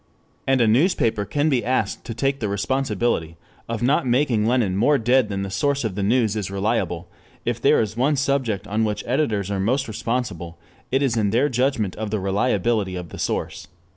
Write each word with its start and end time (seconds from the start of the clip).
And 0.47 0.61
a 0.61 0.67
newspaper 0.67 1.25
can 1.25 1.47
be 1.47 1.63
asked 1.63 2.05
to 2.05 2.15
take 2.15 2.39
the 2.39 2.49
responsibility 2.49 3.37
of 3.69 3.83
not 3.83 4.07
making 4.07 4.47
Lenin 4.47 4.75
more 4.75 4.97
dead 4.97 5.29
than 5.29 5.43
the 5.43 5.51
source 5.51 5.83
of 5.83 5.93
the 5.93 6.01
news 6.01 6.35
is 6.35 6.49
reliable; 6.49 7.07
if 7.45 7.61
there 7.61 7.79
is 7.79 7.95
one 7.95 8.15
subject 8.15 8.65
on 8.65 8.83
which 8.83 9.03
editors 9.05 9.51
are 9.51 9.59
most 9.59 9.87
responsible 9.87 10.57
it 10.89 11.03
is 11.03 11.17
in 11.17 11.29
their 11.29 11.49
judgment 11.49 11.95
of 11.97 12.09
the 12.09 12.19
reliability 12.19 12.95
of 12.95 13.09
the 13.09 13.19
source. 13.19 13.67